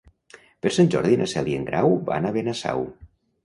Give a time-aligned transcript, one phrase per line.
[0.65, 2.87] Per Sant Jordi na Cel i en Grau van a Benasau.